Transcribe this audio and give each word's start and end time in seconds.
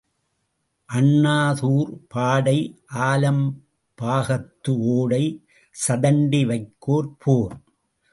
அண்ணாதூர் 0.89 1.91
பாடை, 2.07 2.57
ஆலம்பாக்கத்து 2.95 4.69
ஓடை, 4.69 5.23
சதண்டி 5.75 6.41
வைக்கோற் 6.45 7.11
போர். 7.19 7.55